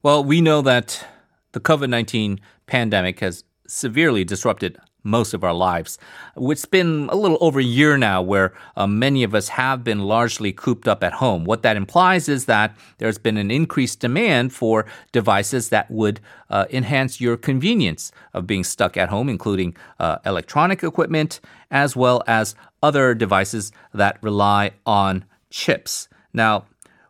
[0.00, 1.04] Well, we know that
[1.52, 5.98] the COVID 19 pandemic has severely disrupted most of our lives.
[6.36, 10.00] It's been a little over a year now where uh, many of us have been
[10.00, 11.44] largely cooped up at home.
[11.44, 16.66] What that implies is that there's been an increased demand for devices that would uh,
[16.70, 21.40] enhance your convenience of being stuck at home, including uh, electronic equipment
[21.72, 26.08] as well as other devices that rely on chips.
[26.32, 26.66] Now,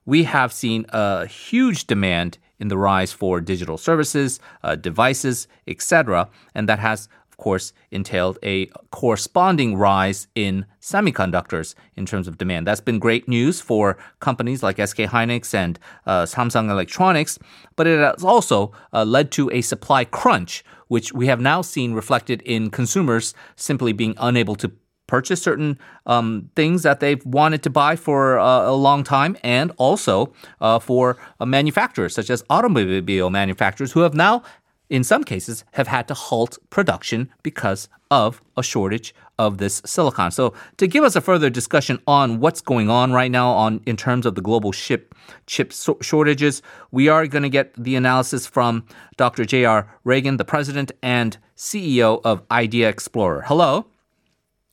[0.06, 6.28] we have seen a huge demand in the rise for digital services, uh, devices, etc.,
[6.54, 7.08] and that has
[7.38, 12.66] of course, entailed a corresponding rise in semiconductors in terms of demand.
[12.66, 17.38] That's been great news for companies like SK Hynix and uh, Samsung Electronics,
[17.76, 21.92] but it has also uh, led to a supply crunch, which we have now seen
[21.92, 24.72] reflected in consumers simply being unable to
[25.08, 25.76] purchase certain
[26.06, 30.78] um, things that they've wanted to buy for uh, a long time, and also uh,
[30.78, 34.44] for uh, manufacturers such as automobile manufacturers who have now
[34.90, 40.30] in some cases, have had to halt production because of a shortage of this silicon.
[40.30, 43.96] So, to give us a further discussion on what's going on right now on in
[43.96, 45.14] terms of the global chip
[45.46, 48.84] chip so- shortages, we are going to get the analysis from
[49.16, 49.44] Dr.
[49.44, 49.94] J.R.
[50.04, 53.44] Reagan, the president and CEO of IdeaXplorer.
[53.44, 53.86] Hello.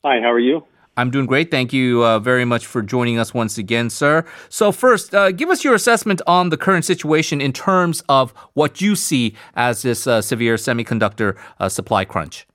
[0.06, 0.64] Hi, how are you?
[0.96, 1.50] I'm doing great.
[1.50, 4.24] Thank you uh, very much for joining us once again, sir.
[4.48, 8.80] So, first, uh, give us your assessment on the current situation in terms of what
[8.80, 12.46] you see as this uh, severe semiconductor uh, supply crunch.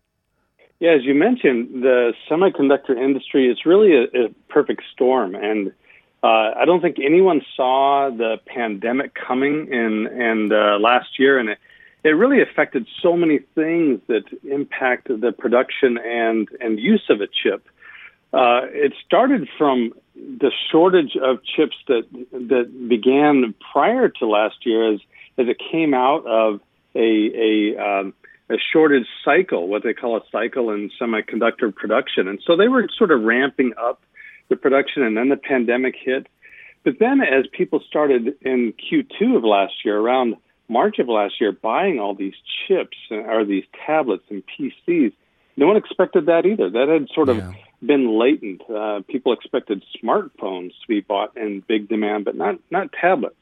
[0.79, 5.35] Yeah, as you mentioned, the semiconductor industry is really a, a perfect storm.
[5.35, 5.73] And
[6.23, 11.37] uh, I don't think anyone saw the pandemic coming in, in uh, last year.
[11.37, 11.59] And it,
[12.03, 17.27] it really affected so many things that impact the production and, and use of a
[17.27, 17.67] chip.
[18.33, 24.93] Uh, it started from the shortage of chips that that began prior to last year,
[24.93, 24.99] as
[25.37, 26.61] as it came out of
[26.95, 28.13] a a, um,
[28.49, 32.87] a shortage cycle, what they call a cycle in semiconductor production, and so they were
[32.97, 34.01] sort of ramping up
[34.49, 36.27] the production, and then the pandemic hit.
[36.83, 40.35] But then, as people started in Q2 of last year, around
[40.71, 42.35] March of last year, buying all these
[42.67, 45.13] chips or these tablets and PCs,
[45.57, 46.69] no one expected that either.
[46.69, 47.53] That had sort of yeah
[47.85, 48.61] been latent.
[48.69, 53.35] Uh, people expected smartphones to be bought in big demand, but not not tablets.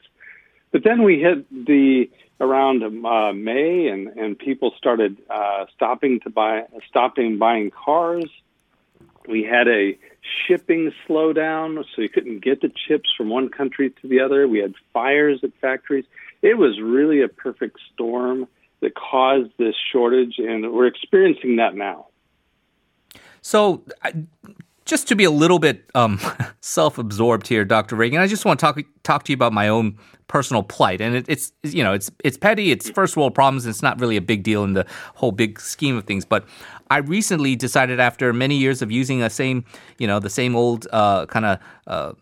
[0.72, 2.08] But then we hit the
[2.40, 8.30] around uh, May, and and people started uh, stopping to buy stopping buying cars.
[9.28, 9.98] We had a
[10.46, 14.48] shipping slowdown, so you couldn't get the chips from one country to the other.
[14.48, 16.06] We had fires at factories.
[16.42, 18.48] It was really a perfect storm
[18.80, 22.06] that caused this shortage, and we're experiencing that now.
[23.42, 23.84] So,
[24.84, 26.20] just to be a little bit um,
[26.60, 27.96] self-absorbed here, Dr.
[27.96, 31.14] Reagan, I just want to talk talk to you about my own personal plight, and
[31.16, 34.16] it, it's you know it's it's petty, it's first world problems, and it's not really
[34.16, 36.24] a big deal in the whole big scheme of things.
[36.24, 36.46] But
[36.90, 39.64] I recently decided, after many years of using a same
[39.98, 42.12] you know the same old uh, kind of uh,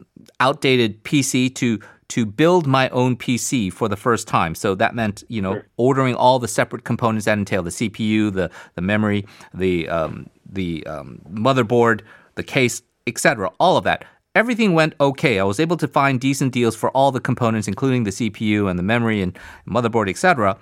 [0.41, 4.55] outdated PC, to to build my own PC for the first time.
[4.55, 5.67] So that meant, you know, sure.
[5.77, 10.87] ordering all the separate components that entail the CPU, the the memory, the um, the
[10.87, 12.01] um, motherboard,
[12.35, 13.51] the case, etc.
[13.61, 14.05] All of that.
[14.35, 15.39] Everything went okay.
[15.41, 18.79] I was able to find decent deals for all the components, including the CPU and
[18.79, 19.37] the memory and
[19.67, 20.59] motherboard, etc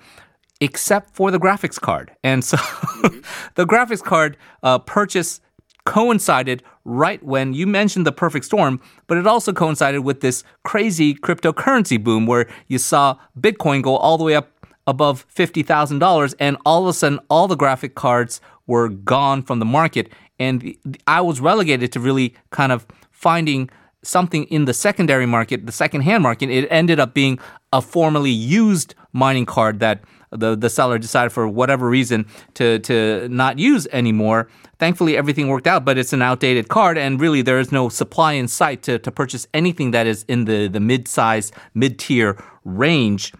[0.59, 2.11] except for the graphics card.
[2.23, 3.19] And so mm-hmm.
[3.55, 5.39] the graphics card uh, purchase
[5.85, 11.13] coincided right when you mentioned the perfect storm, but it also coincided with this crazy
[11.13, 16.83] cryptocurrency boom where you saw Bitcoin go all the way up above $50,000 and all
[16.83, 20.09] of a sudden all the graphic cards were gone from the market.
[20.39, 23.69] And I was relegated to really kind of finding
[24.07, 26.49] something in the secondary market, the secondhand market.
[26.49, 27.39] It ended up being
[27.73, 32.25] a formerly used mining card that the, the seller decided for whatever reason
[32.55, 34.49] to, to not use anymore.
[34.79, 38.33] Thankfully, everything worked out, but it's an outdated card, and really there is no supply
[38.33, 42.41] in sight to, to purchase anything that is in the, the mid size, mid tier
[42.63, 43.33] range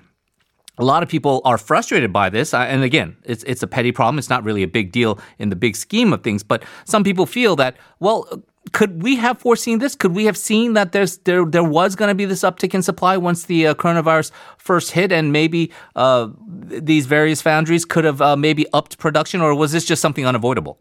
[0.78, 2.54] a lot of people are frustrated by this.
[2.54, 4.19] Uh, and again, it's, it's a petty problem.
[4.19, 6.44] It's not really a big deal in the big scheme of things.
[6.44, 9.96] But some people feel that, well, could we have foreseen this?
[9.96, 12.81] Could we have seen that there's there there was going to be this uptick in
[12.81, 18.22] supply once the uh, coronavirus first hit, and maybe uh, these various foundries could have
[18.22, 20.80] uh, maybe upped production, or was this just something unavoidable?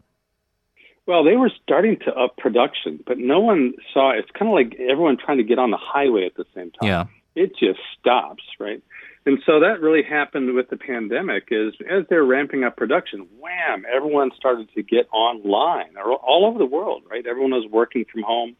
[1.05, 4.11] Well, they were starting to up production, but no one saw.
[4.11, 6.87] It's kind of like everyone trying to get on the highway at the same time.
[6.89, 7.05] Yeah,
[7.35, 8.81] it just stops, right?
[9.27, 13.83] And so that really happened with the pandemic is as they're ramping up production, wham,
[13.93, 17.27] everyone started to get online all over the world, right?
[17.27, 18.55] Everyone was working from home.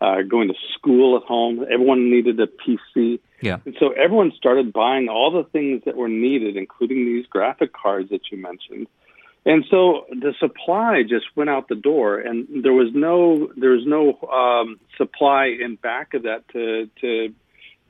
[0.00, 1.64] uh, going to school at home.
[1.68, 3.18] Everyone needed a PC.
[3.40, 3.58] Yeah.
[3.64, 8.10] And so everyone started buying all the things that were needed, including these graphic cards
[8.10, 8.86] that you mentioned.
[9.44, 13.84] And so the supply just went out the door, and there was no there was
[13.84, 17.34] no um, supply in back of that to to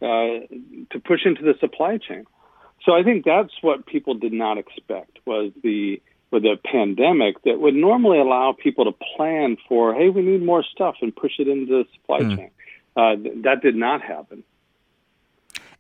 [0.03, 0.47] uh,
[0.91, 2.27] to push into the supply chain.
[2.85, 6.03] So I think that's what people did not expect was the
[6.33, 10.65] with a pandemic that would normally allow people to plan for, hey, we need more
[10.65, 12.37] stuff and push it into the supply mm.
[12.37, 12.51] chain.
[12.97, 14.43] Uh, that did not happen.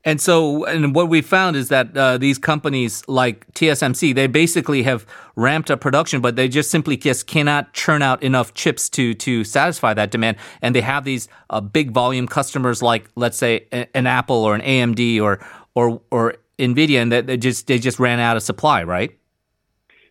[0.04, 4.82] And so, and what we found is that uh, these companies like TSMC, they basically
[4.82, 5.06] have
[5.36, 9.44] ramped up production, but they just simply just cannot churn out enough chips to to
[9.44, 10.38] satisfy that demand.
[10.60, 14.62] And they have these uh, big volume customers like, let's say, an Apple or an
[14.62, 15.38] AMD or
[15.76, 19.16] or or Nvidia, and that they just they just ran out of supply, right?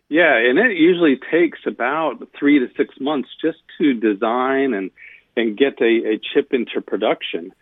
[0.08, 4.90] Yeah, and it usually takes about three to six months just to design and
[5.36, 7.52] and get a, a chip into production.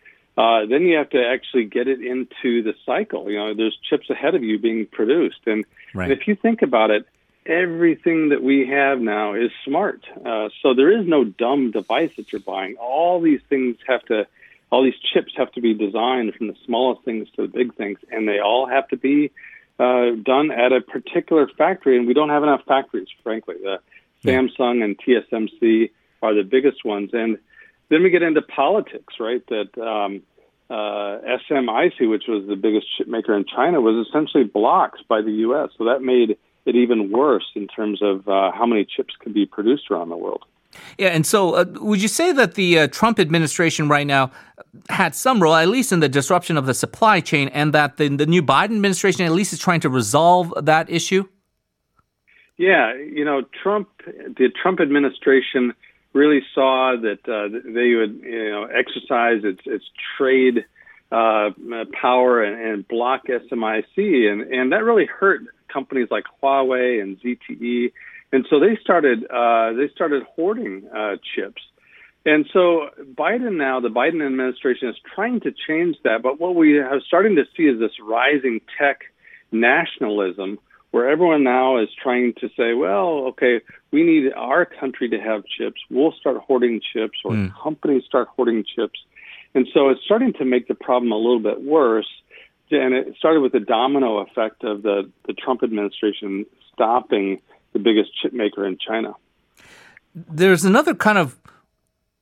[0.41, 3.31] Uh, then you have to actually get it into the cycle.
[3.31, 6.11] You know, there's chips ahead of you being produced, and, right.
[6.11, 7.07] and if you think about it,
[7.45, 10.07] everything that we have now is smart.
[10.25, 12.77] Uh, so there is no dumb device that you're buying.
[12.77, 14.27] All these things have to,
[14.71, 17.99] all these chips have to be designed from the smallest things to the big things,
[18.11, 19.33] and they all have to be
[19.79, 21.99] uh, done at a particular factory.
[21.99, 23.57] And we don't have enough factories, frankly.
[23.63, 23.81] The
[24.23, 24.39] yeah.
[24.39, 25.91] Samsung and TSMC
[26.23, 27.37] are the biggest ones, and
[27.91, 29.43] then we get into politics, right?
[29.49, 30.23] That um,
[30.71, 31.19] uh,
[31.51, 35.71] SMIC, which was the biggest chip maker in China, was essentially blocked by the U.S.
[35.77, 39.47] So that made it even worse in terms of uh, how many chips could be
[39.47, 40.45] produced around the world.
[40.99, 44.31] Yeah, and so uh, would you say that the uh, Trump administration right now
[44.89, 48.09] had some role, at least in the disruption of the supply chain, and that the,
[48.09, 51.25] the new Biden administration at least is trying to resolve that issue?
[52.57, 55.75] Yeah, you know, Trump, the Trump administration
[56.13, 59.85] really saw that uh, they would you know exercise its its
[60.17, 60.65] trade
[61.13, 61.51] uh,
[62.01, 65.43] power and, and block SMIC, and and that really hurt
[65.73, 67.93] companies like Huawei and ZTE,
[68.33, 71.63] and so they started uh, they started hoarding uh, chips.
[72.27, 76.23] And so Biden now, the Biden administration is trying to change that.
[76.23, 79.05] But what we are starting to see is this rising tech
[79.51, 80.59] nationalism
[80.91, 83.61] where everyone now is trying to say, well, okay,
[83.93, 85.81] we need our country to have chips.
[85.91, 87.53] We'll start hoarding chips, or mm.
[87.63, 88.99] companies start hoarding chips.
[89.55, 92.09] And so it's starting to make the problem a little bit worse.
[92.71, 97.41] And it started with the domino effect of the, the Trump administration stopping
[97.73, 99.15] the biggest chip maker in China.
[100.15, 101.37] There's another kind of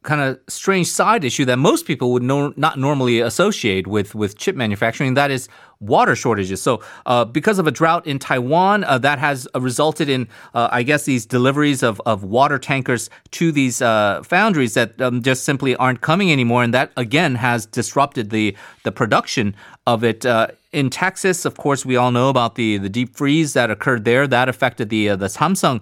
[0.05, 4.39] kind of strange side issue that most people would no, not normally associate with, with
[4.39, 5.15] chip manufacturing.
[5.15, 5.49] That is
[5.81, 6.62] water shortages.
[6.62, 10.69] So, uh, because of a drought in Taiwan, uh, that has uh, resulted in, uh,
[10.71, 15.45] I guess, these deliveries of, of water tankers to these uh, foundries that um, just
[15.45, 16.62] simply aren't coming anymore.
[16.62, 19.55] And that, again, has disrupted the, the production
[19.87, 20.25] of it.
[20.25, 24.05] Uh, in Texas, of course, we all know about the, the deep freeze that occurred
[24.05, 24.27] there.
[24.27, 25.81] That affected the, the Samsung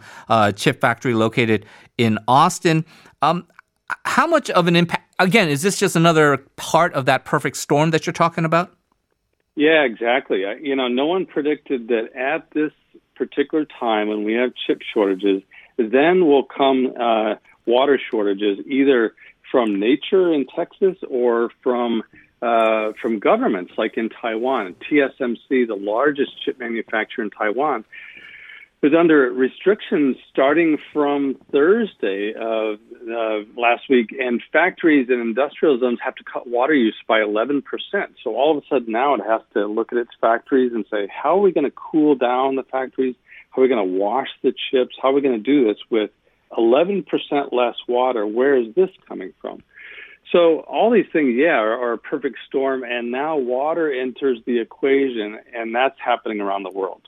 [0.57, 1.67] chip factory located
[1.99, 2.85] in Austin.
[3.21, 3.49] Um,
[4.05, 5.15] how much of an impact?
[5.19, 8.73] Again, is this just another part of that perfect storm that you're talking about?
[9.55, 10.45] Yeah, exactly.
[10.61, 12.73] You know, no one predicted that at this
[13.15, 15.43] particular time when we have chip shortages,
[15.79, 17.35] then will come uh,
[17.65, 19.15] water shortages, either
[19.51, 22.03] from nature in Texas or from
[22.43, 24.75] uh, from governments, like in Taiwan.
[24.91, 27.85] TSMC, the largest chip manufacturer in Taiwan,
[28.83, 32.79] was under restrictions starting from Thursday of
[33.09, 37.63] uh, last week, and factories and industrial zones have to cut water use by 11%.
[38.23, 41.09] So all of a sudden now it has to look at its factories and say,
[41.11, 43.17] how are we going to cool down the factories?
[43.51, 44.95] How are we going to wash the chips?
[45.01, 46.11] How are we going to do this with
[46.53, 47.07] 11%
[47.53, 48.27] less water?
[48.27, 49.63] Where is this coming from?
[50.33, 54.59] So all these things, yeah, are, are a perfect storm, and now water enters the
[54.59, 57.03] equation, and that's happening around the world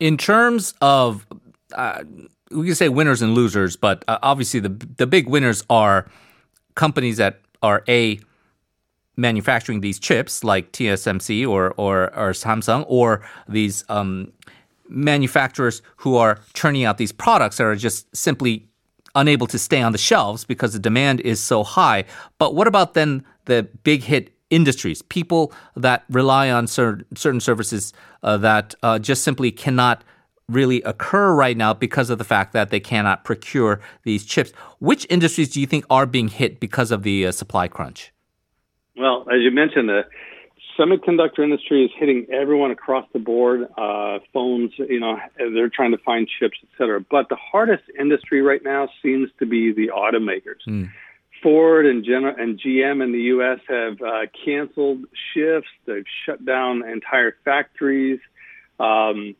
[0.00, 1.26] in terms of
[1.74, 2.04] uh,
[2.50, 6.10] we can say winners and losers, but uh, obviously the the big winners are
[6.74, 8.18] companies that are a
[9.16, 14.32] manufacturing these chips like TSMC or or, or Samsung or these um,
[14.88, 18.68] manufacturers who are churning out these products that are just simply
[19.14, 22.04] unable to stay on the shelves because the demand is so high.
[22.38, 27.92] But what about then the big hit industries, people that rely on cer- certain services
[28.22, 30.04] uh, that uh, just simply cannot
[30.48, 34.52] really occur right now because of the fact that they cannot procure these chips.
[34.78, 38.12] Which industries do you think are being hit because of the uh, supply crunch?
[38.96, 40.02] Well, as you mentioned, the
[40.78, 43.66] semiconductor industry is hitting everyone across the board.
[43.78, 47.00] Uh, phones, you know, they're trying to find chips, et cetera.
[47.00, 50.62] But the hardest industry right now seems to be the automakers.
[50.68, 50.90] Mm.
[51.42, 53.60] Ford and, Gen- and GM in the U.S.
[53.68, 55.70] have uh, canceled shifts.
[55.86, 58.20] They've shut down entire factories.
[58.78, 59.34] Um,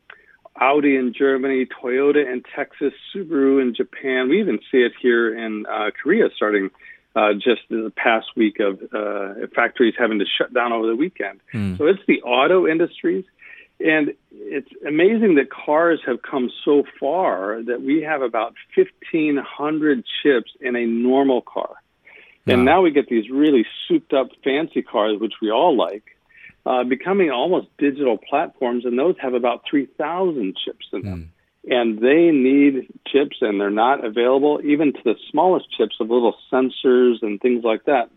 [0.60, 4.28] Audi in Germany, Toyota in Texas, Subaru in Japan.
[4.28, 6.70] We even see it here in uh, Korea starting
[7.16, 11.40] uh, just the past week of uh, factories having to shut down over the weekend.
[11.52, 11.78] Mm.
[11.78, 13.24] So it's the auto industries.
[13.80, 20.52] And it's amazing that cars have come so far that we have about 1,500 chips
[20.60, 21.81] in a normal car.
[22.44, 22.54] Yeah.
[22.54, 26.04] And now we get these really souped up fancy cars, which we all like,
[26.66, 31.18] uh, becoming almost digital platforms, and those have about 3,000 chips in them.
[31.18, 31.28] Mm
[31.64, 36.34] and they need chips and they're not available even to the smallest chips of little
[36.50, 38.10] sensors and things like that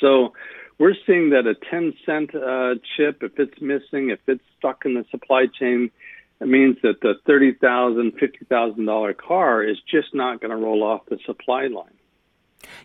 [0.00, 0.32] so
[0.78, 4.94] we're seeing that a 10 cent uh, chip if it's missing if it's stuck in
[4.94, 5.90] the supply chain
[6.40, 11.18] it means that the $30,000 $50,000 car is just not going to roll off the
[11.26, 11.94] supply line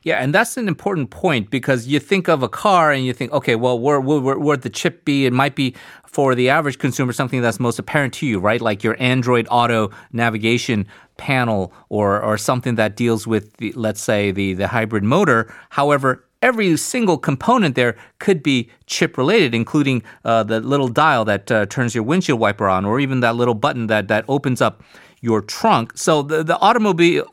[0.04, 3.32] yeah, and that's an important point because you think of a car and you think,
[3.32, 5.26] okay, well, where, where, where the chip be?
[5.26, 5.76] It might be
[6.06, 8.62] for the average consumer something that's most apparent to you, right?
[8.62, 10.88] Like your Android Auto navigation
[11.18, 15.54] panel or, or something that deals with, the, let's say, the, the hybrid motor.
[15.70, 21.52] However, every single component there could be chip related, including uh, the little dial that
[21.52, 24.84] uh, turns your windshield wiper on, or even that little button that, that opens up
[25.22, 25.98] your trunk.
[25.98, 27.26] So the, the automobile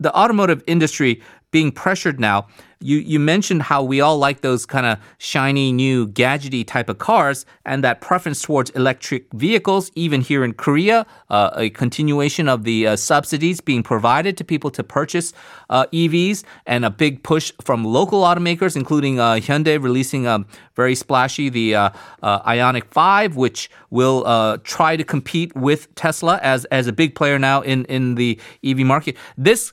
[0.00, 1.22] the automotive industry
[1.54, 2.48] being pressured now.
[2.80, 6.98] You you mentioned how we all like those kind of shiny new gadgety type of
[6.98, 9.92] cars, and that preference towards electric vehicles.
[9.94, 14.70] Even here in Korea, uh, a continuation of the uh, subsidies being provided to people
[14.72, 15.32] to purchase
[15.70, 20.44] uh, EVs, and a big push from local automakers, including uh, Hyundai releasing a
[20.74, 24.18] very splashy the uh, uh, Ioniq Five, which will
[24.64, 28.78] try to compete with Tesla as as a big player now in in the EV
[28.78, 29.16] market.
[29.38, 29.72] This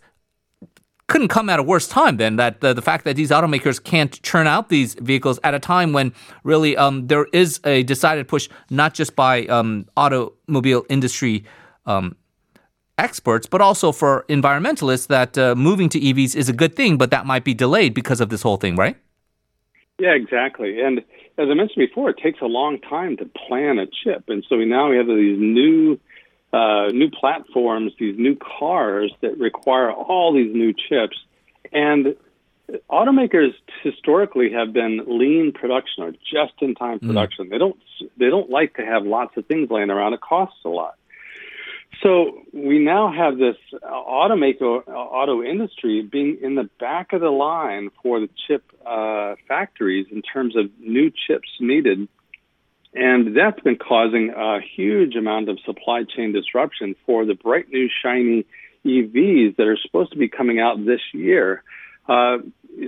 [1.11, 4.21] couldn't come at a worse time than that the, the fact that these automakers can't
[4.23, 6.13] churn out these vehicles at a time when
[6.45, 11.43] really um, there is a decided push not just by um, automobile industry
[11.85, 12.15] um,
[12.97, 17.11] experts but also for environmentalists that uh, moving to EVs is a good thing but
[17.11, 18.95] that might be delayed because of this whole thing right?
[19.99, 20.79] Yeah exactly.
[20.79, 20.99] And
[21.37, 24.23] as I mentioned before it takes a long time to plan a chip.
[24.29, 25.99] And so we now we have these new
[26.53, 31.17] uh, new platforms, these new cars that require all these new chips.
[31.71, 32.15] And
[32.89, 33.53] automakers
[33.83, 37.07] historically have been lean production or just in time mm.
[37.07, 37.47] production.
[37.47, 37.49] Mm.
[37.51, 37.77] They don't
[38.17, 40.13] they don't like to have lots of things laying around.
[40.13, 40.95] It costs a lot.
[42.01, 47.89] So we now have this automaker auto industry being in the back of the line
[48.01, 52.07] for the chip uh, factories in terms of new chips needed
[52.93, 57.87] and that's been causing a huge amount of supply chain disruption for the bright new
[58.03, 58.45] shiny
[58.85, 61.63] EVs that are supposed to be coming out this year.
[62.07, 62.37] Uh,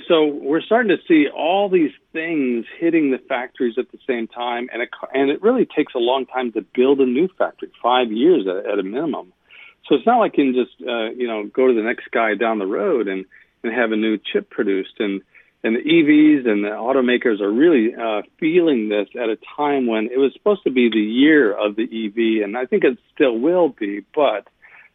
[0.08, 4.70] so we're starting to see all these things hitting the factories at the same time,
[4.74, 8.12] and it, and it really takes a long time to build a new factory, five
[8.12, 9.32] years at, at a minimum.
[9.88, 12.36] So it's not like you can just uh, you know go to the next guy
[12.36, 13.26] down the road and
[13.64, 15.00] and have a new chip produced.
[15.00, 15.22] And
[15.64, 20.10] and the EVs and the automakers are really uh, feeling this at a time when
[20.12, 23.38] it was supposed to be the year of the EV, and I think it still
[23.38, 24.48] will be, but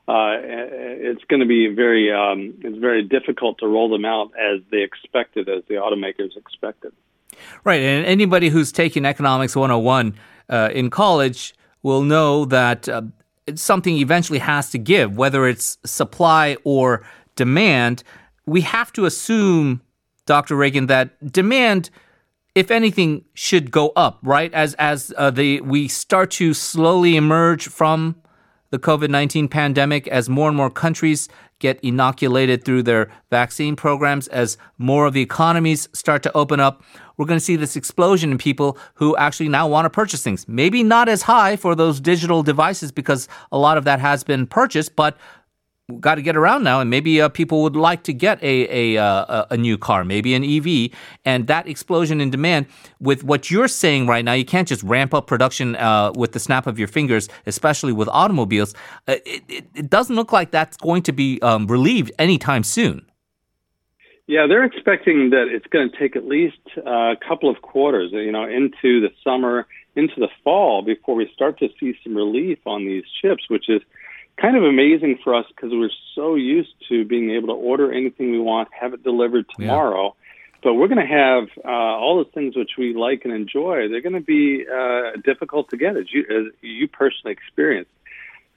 [0.08, 4.60] uh, it's going to be very um, it's very difficult to roll them out as
[4.70, 6.92] they expected, as the automakers expected.
[7.64, 10.14] Right, and anybody who's taking economics 101
[10.48, 13.02] uh, in college will know that uh,
[13.54, 17.06] something eventually has to give, whether it's supply or
[17.36, 18.02] demand.
[18.44, 19.82] We have to assume
[20.28, 20.56] Dr.
[20.56, 21.88] Reagan, that demand,
[22.54, 24.52] if anything, should go up, right?
[24.52, 28.14] As as uh, the we start to slowly emerge from
[28.70, 31.28] the COVID nineteen pandemic, as more and more countries
[31.60, 36.84] get inoculated through their vaccine programs, as more of the economies start to open up,
[37.16, 40.46] we're going to see this explosion in people who actually now want to purchase things.
[40.46, 44.46] Maybe not as high for those digital devices because a lot of that has been
[44.46, 45.16] purchased, but
[46.00, 49.02] got to get around now, and maybe uh, people would like to get a a,
[49.02, 50.90] uh, a new car, maybe an EV,
[51.24, 52.66] and that explosion in demand.
[53.00, 56.40] With what you're saying right now, you can't just ramp up production uh, with the
[56.40, 58.74] snap of your fingers, especially with automobiles.
[59.06, 63.06] Uh, it, it, it, doesn't look like that's going to be um, relieved anytime soon.
[64.26, 68.10] Yeah, they're expecting that it's going to take at least uh, a couple of quarters,
[68.12, 69.66] you know, into the summer,
[69.96, 73.80] into the fall before we start to see some relief on these chips, which is
[74.40, 78.30] kind of amazing for us because we're so used to being able to order anything
[78.30, 80.06] we want, have it delivered tomorrow.
[80.06, 80.24] Yeah.
[80.62, 83.88] But we're going to have uh, all those things which we like and enjoy.
[83.88, 87.90] They're going to be uh, difficult to get, as you, as you personally experienced.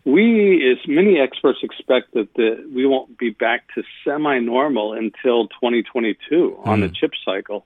[0.03, 6.59] we, as many experts expect that the, we won't be back to semi-normal until 2022
[6.63, 6.81] on mm.
[6.81, 6.93] the hmm.
[6.93, 7.65] chip cycle,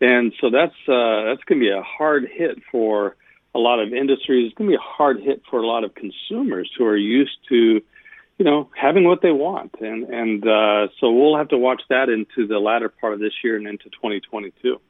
[0.00, 3.16] and so that's uh, that's going to be a hard hit for
[3.54, 4.46] a lot of industries.
[4.46, 7.38] It's going to be a hard hit for a lot of consumers who are used
[7.48, 7.80] to,
[8.38, 12.08] you know, having what they want, and and uh, so we'll have to watch that
[12.08, 14.80] into the latter part of this year and into 2022.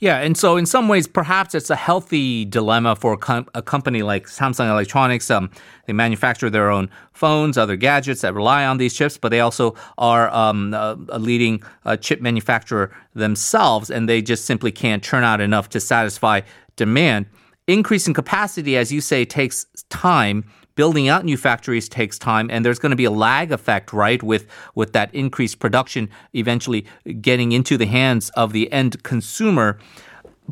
[0.00, 3.62] Yeah, and so in some ways, perhaps it's a healthy dilemma for a, com- a
[3.62, 5.30] company like Samsung Electronics.
[5.30, 5.50] Um,
[5.86, 9.74] they manufacture their own phones, other gadgets that rely on these chips, but they also
[9.96, 15.24] are um, a, a, leading uh, chip manufacturer themselves, and they just simply can't turn
[15.24, 16.40] out enough to satisfy
[16.76, 17.26] demand.
[17.68, 20.44] Increasing capacity, as you say, takes time.
[20.74, 24.22] Building out new factories takes time and there's going to be a lag effect right
[24.22, 26.86] with with that increased production eventually
[27.20, 29.78] getting into the hands of the end consumer.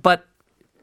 [0.01, 0.27] But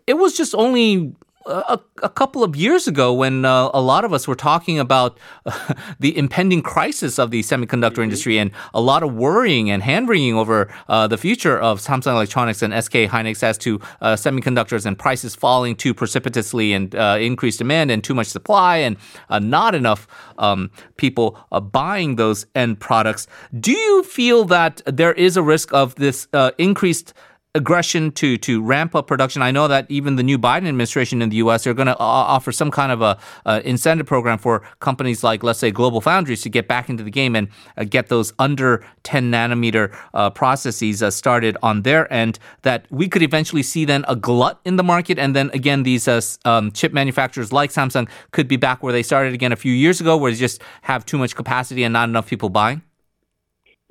[0.08, 1.14] it was just only
[1.46, 5.20] a, a, couple of years ago when uh, a lot of us were talking about
[5.46, 8.04] uh, the impending crisis of the semiconductor mm-hmm.
[8.04, 12.14] industry and a lot of worrying and hand wringing over uh, the future of Samsung
[12.14, 17.18] Electronics and SK Hynix as to uh, semiconductors and prices falling too precipitously and uh,
[17.20, 18.98] increased demand and too much supply and
[19.30, 20.08] uh, not enough
[20.38, 21.40] um, people
[21.72, 23.28] buying those end products.
[23.60, 27.14] Do you feel that there is a risk of this increased
[27.56, 29.42] aggression to to ramp up production.
[29.42, 31.68] I know that even the new Biden administration in the U.S.
[31.68, 35.60] are going to offer some kind of a, a, incentive program for companies like, let's
[35.60, 39.96] say, GlobalFoundries to get back into the game and uh, get those under 10 nanometer
[40.14, 42.40] uh, processes uh, started on their end.
[42.64, 46.08] That we could eventually see then a glut in the market, and then again these
[46.08, 49.74] uh, um, chip manufacturers like Samsung could be back where they started again a few
[49.74, 52.82] years ago, where they just have too much capacity and not enough people buying.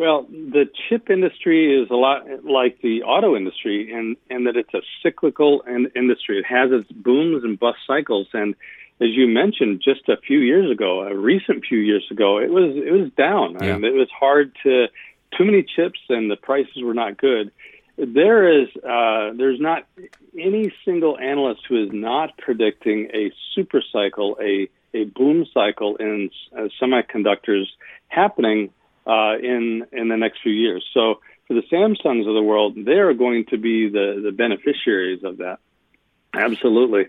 [0.02, 4.74] Well, the chip industry is a lot like the auto industry, and and that it's
[4.74, 5.62] a cyclical
[5.94, 6.40] industry.
[6.40, 8.56] It has its booms and bust cycles, and
[9.00, 12.74] as you mentioned, just a few years ago, a recent few years ago, it was
[12.74, 13.76] it was down, yeah.
[13.76, 14.88] and it was hard to
[15.38, 17.52] too many chips, and the prices were not good.
[17.96, 19.86] There is uh, there's not
[20.36, 26.28] any single analyst who is not predicting a super cycle, a a boom cycle in
[26.58, 27.66] uh, semiconductors
[28.08, 28.70] happening
[29.06, 30.84] uh, in in the next few years.
[30.94, 35.24] So for the Samsungs of the world, they are going to be the the beneficiaries
[35.24, 35.58] of that.
[36.34, 37.06] Absolutely.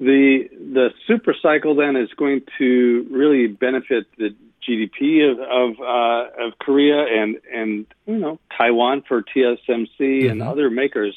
[0.00, 4.34] The the super cycle then is going to really benefit the
[4.66, 10.30] GDP of of, uh, of Korea and and you know Taiwan for TSMC mm-hmm.
[10.30, 11.16] and other makers,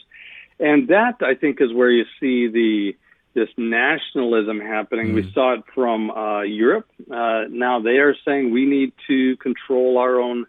[0.59, 2.95] and that I think is where you see the
[3.37, 5.09] this nationalism happening.
[5.09, 5.13] Mm.
[5.13, 6.87] We saw it from uh, Europe.
[6.99, 10.47] Uh, now they are saying we need to control our own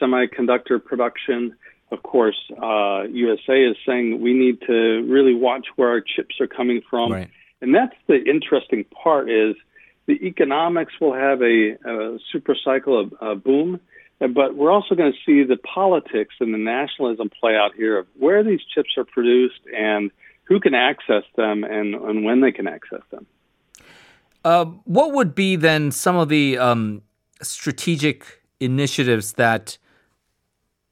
[0.00, 1.54] semiconductor production.
[1.92, 6.46] Of course, uh, USA is saying we need to really watch where our chips are
[6.46, 7.12] coming from.
[7.12, 7.30] Right.
[7.60, 9.54] And that's the interesting part is
[10.06, 13.80] the economics will have a, a super cycle, a, a boom,
[14.18, 18.06] but we're also going to see the politics and the nationalism play out here of
[18.18, 20.10] where these chips are produced and–
[20.44, 23.26] who can access them and, and when they can access them.
[24.44, 27.02] Uh, what would be then some of the um,
[27.42, 29.78] strategic initiatives that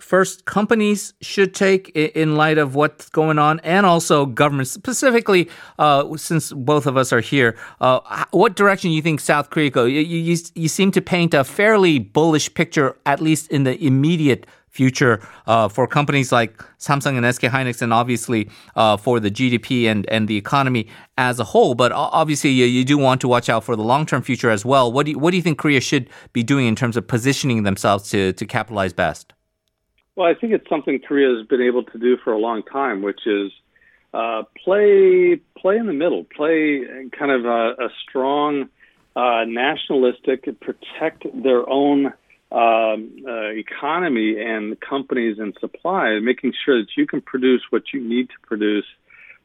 [0.01, 6.17] first companies should take in light of what's going on and also governments specifically uh,
[6.17, 9.85] since both of us are here uh, what direction do you think south korea go
[9.85, 14.47] you, you, you, seem to paint a fairly bullish picture at least in the immediate
[14.71, 19.87] future uh, for companies like Samsung and SK Hynix, and obviously uh, for the GDP
[19.87, 21.75] and, and the economy as a whole.
[21.75, 24.65] But obviously, you, you do want to watch out for the long term future as
[24.65, 24.93] well.
[24.93, 27.63] What do you, what do you think Korea should be doing in terms of positioning
[27.63, 29.33] themselves to to capitalize best?
[30.17, 33.03] Well, I think it's something Korea has been able to do for a long time,
[33.03, 33.53] which is
[34.13, 36.85] uh, play play in the middle, play
[37.17, 38.69] kind of a, a strong
[39.15, 42.13] uh, nationalistic, protect their own
[42.51, 48.01] um, uh, economy and companies and supply, making sure that you can produce what you
[48.01, 48.87] need to produce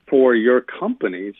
[0.07, 1.35] for your companies.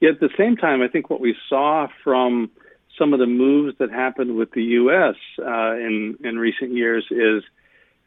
[0.00, 2.50] Yet at the same time, I think what we saw from
[2.98, 5.16] some of the moves that happened with the U.S.
[5.38, 7.42] Uh, in in recent years is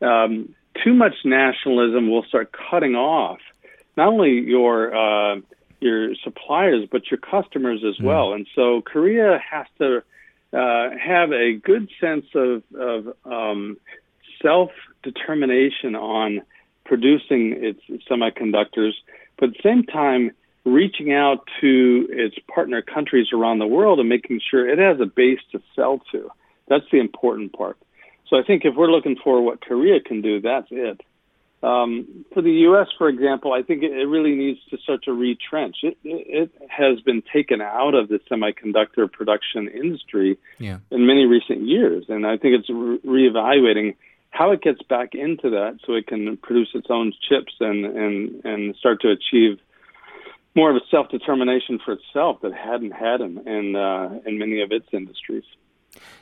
[0.01, 3.39] um, too much nationalism will start cutting off
[3.95, 5.39] not only your uh,
[5.79, 8.05] your suppliers but your customers as mm.
[8.05, 8.33] well.
[8.33, 10.03] And so Korea has to
[10.53, 13.77] uh, have a good sense of, of um,
[14.41, 14.71] self
[15.03, 16.41] determination on
[16.85, 18.93] producing its semiconductors,
[19.37, 20.31] but at the same time,
[20.63, 25.05] reaching out to its partner countries around the world and making sure it has a
[25.05, 26.29] base to sell to.
[26.67, 27.77] That's the important part.
[28.29, 31.01] So I think if we're looking for what Korea can do, that's it.
[31.67, 35.13] Um, for the U.S., for example, I think it, it really needs to start to
[35.13, 35.77] retrench.
[35.83, 40.79] It, it, it has been taken out of the semiconductor production industry Yeah.
[40.91, 43.95] in many recent years, and I think it's re- reevaluating
[44.29, 48.45] how it gets back into that so it can produce its own chips and and
[48.45, 49.57] and start to achieve
[50.55, 54.37] more of a self determination for itself that it hadn't had in in, uh, in
[54.37, 55.45] many of its industries.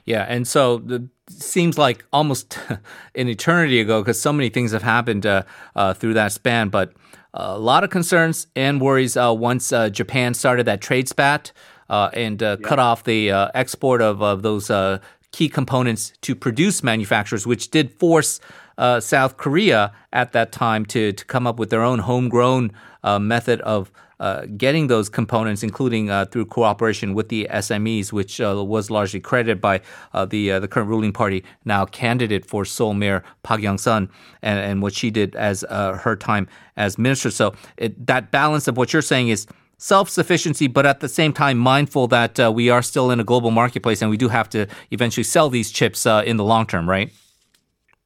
[0.05, 2.59] Yeah, and so the seems like almost
[3.15, 5.43] an eternity ago because so many things have happened uh,
[5.75, 6.69] uh, through that span.
[6.69, 6.93] But
[7.33, 11.51] a lot of concerns and worries uh, once uh, Japan started that trade spat
[11.89, 14.99] uh, and uh, cut off the uh, export of, of those uh,
[15.31, 18.39] key components to produce manufacturers, which did force
[18.77, 22.71] uh, South Korea at that time to to come up with their own homegrown
[23.03, 28.39] uh, method of uh, getting those components, including uh, through cooperation with the SMEs, which
[28.39, 29.81] uh, was largely credited by
[30.13, 34.09] uh, the the current ruling party, now candidate for Seoul Mayor Park Young Sun,
[34.41, 37.29] and, and what she did as her time as minister.
[37.29, 41.33] So it, that balance of what you're saying is self sufficiency, but at the same
[41.33, 44.49] time mindful that uh, we are still in a global marketplace and we do have
[44.49, 47.11] to eventually sell these chips uh, in the long term, right?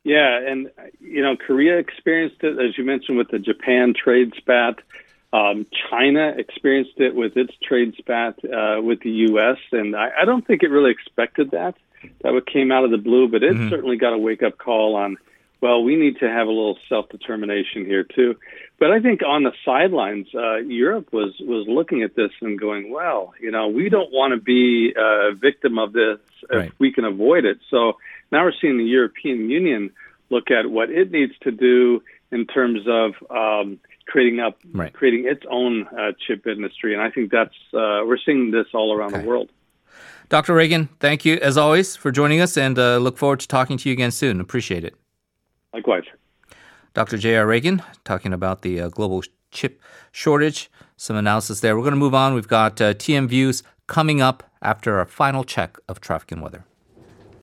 [0.10, 4.80] Yeah, and you know, Korea experienced it as you mentioned with the Japan trade spat.
[5.32, 10.26] Um, China experienced it with its trade spat uh, with the U.S., and I, I
[10.26, 11.76] don't think it really expected that.
[12.24, 14.96] That what came out of the blue, but it certainly got a wake up call
[14.96, 15.18] on.
[15.62, 18.36] Well, we need to have a little self determination here too.
[18.80, 22.92] But I think on the sidelines, uh, Europe was was looking at this and going,
[22.92, 26.20] well, you know, we don't want to be a victim of this
[26.52, 26.68] Right.
[26.70, 27.60] if we can avoid it.
[27.70, 27.98] So
[28.32, 29.92] now we're seeing the European Union
[30.30, 34.94] look at what it needs to do in terms of um, creating up, Right.
[34.94, 38.94] creating its own uh, chip industry, and I think that's uh, we're seeing this all
[38.94, 39.24] around Okay.
[39.24, 39.50] the world.
[40.30, 40.54] Dr.
[40.54, 43.90] Reagan, thank you as always for joining us and uh, look forward to talking to
[43.90, 44.40] you again soon.
[44.40, 44.94] Appreciate it.
[45.74, 46.06] Likewise.
[46.94, 47.18] Dr.
[47.18, 47.46] J.R.
[47.46, 51.76] Reagan talking about the uh, global chip shortage, some analysis there.
[51.76, 52.34] We're going to move on.
[52.34, 56.66] We've got uh, TM Views coming up after our final check of traffic and weather.